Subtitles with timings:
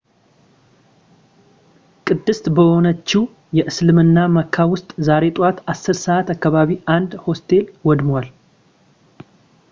[2.07, 3.21] ቅድስት በሆነችው
[3.57, 8.27] የእስልምና መካ ውስጥ ዛሬ ጠዋት 10 ሰዓት አካባቢ አንድ ሆስቴል ወድሟል